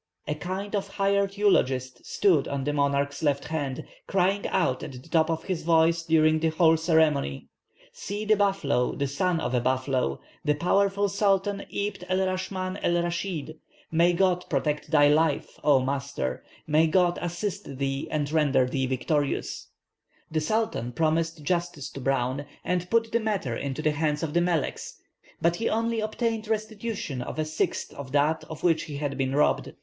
[0.27, 5.07] A kind of hired eulogist stood on the monarch's left hand, crying out at the
[5.09, 7.49] top of his voice during the whole ceremony,
[7.93, 12.99] 'See the buffalo, the son of a buffalo, the powerful Sultan Abd el Raschman El
[13.03, 13.59] rashid.
[13.91, 19.67] May God protect thy life, O master, may God assist thee and render thee victorious.'"
[19.69, 20.01] [Illustration: "I found the
[20.79, 23.55] monarch seated on his throne."] The Sultan promised justice to Browne, and put the matter
[23.55, 24.99] into the hands of the meleks,
[25.39, 29.35] but he only obtained restitution of a sixth of that of which he had been
[29.35, 29.73] robbed.